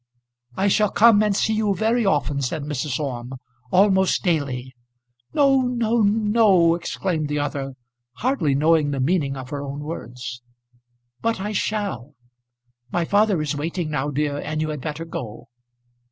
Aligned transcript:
"I 0.57 0.67
shall 0.67 0.89
come 0.89 1.21
and 1.21 1.35
see 1.35 1.53
you 1.53 1.75
very 1.75 2.07
often," 2.07 2.41
said 2.41 2.63
Mrs. 2.63 2.99
Orme, 2.99 3.35
"almost 3.71 4.23
daily." 4.23 4.73
"No, 5.31 5.61
no, 5.61 6.01
no," 6.01 6.73
exclaimed 6.73 7.27
the 7.27 7.37
other, 7.37 7.75
hardly 8.13 8.55
knowing 8.55 8.89
the 8.89 8.99
meaning 8.99 9.37
of 9.37 9.51
her 9.51 9.61
own 9.61 9.81
words. 9.81 10.41
"But 11.21 11.39
I 11.39 11.51
shall. 11.51 12.15
My 12.91 13.05
father 13.05 13.43
is 13.43 13.55
waiting 13.55 13.91
now, 13.91 14.09
dear, 14.09 14.39
and 14.39 14.59
you 14.59 14.69
had 14.69 14.81
better 14.81 15.05
go." 15.05 15.49